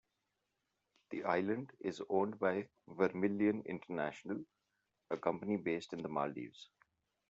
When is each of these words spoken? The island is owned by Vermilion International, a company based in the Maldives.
The 1.11 1.25
island 1.25 1.73
is 1.79 2.01
owned 2.09 2.39
by 2.39 2.69
Vermilion 2.87 3.61
International, 3.67 4.43
a 5.11 5.17
company 5.17 5.57
based 5.57 5.93
in 5.93 6.01
the 6.01 6.09
Maldives. 6.09 6.69